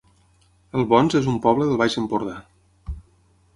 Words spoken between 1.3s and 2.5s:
un poble del Baix Empordà